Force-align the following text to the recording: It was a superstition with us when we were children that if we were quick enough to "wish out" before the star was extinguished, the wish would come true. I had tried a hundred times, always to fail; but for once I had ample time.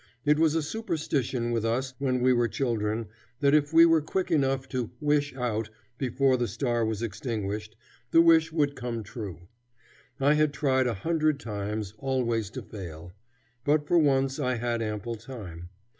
It 0.25 0.39
was 0.39 0.55
a 0.55 0.63
superstition 0.63 1.51
with 1.51 1.63
us 1.63 1.93
when 1.99 2.21
we 2.21 2.33
were 2.33 2.47
children 2.47 3.05
that 3.39 3.53
if 3.53 3.71
we 3.71 3.85
were 3.85 4.01
quick 4.01 4.31
enough 4.31 4.67
to 4.69 4.89
"wish 4.99 5.35
out" 5.35 5.69
before 5.99 6.37
the 6.37 6.47
star 6.47 6.83
was 6.83 7.03
extinguished, 7.03 7.75
the 8.09 8.19
wish 8.19 8.51
would 8.51 8.75
come 8.75 9.03
true. 9.03 9.41
I 10.19 10.33
had 10.33 10.53
tried 10.55 10.87
a 10.87 10.95
hundred 10.95 11.39
times, 11.39 11.93
always 11.99 12.49
to 12.49 12.63
fail; 12.63 13.11
but 13.63 13.87
for 13.87 13.99
once 13.99 14.39
I 14.39 14.55
had 14.55 14.81
ample 14.81 15.13
time. 15.17 15.69